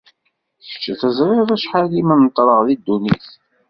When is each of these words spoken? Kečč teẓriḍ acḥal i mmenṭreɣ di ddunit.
Kečč 0.81 0.87
teẓriḍ 0.99 1.49
acḥal 1.55 1.89
i 1.99 2.03
mmenṭreɣ 2.03 2.59
di 2.67 2.75
ddunit. 2.79 3.25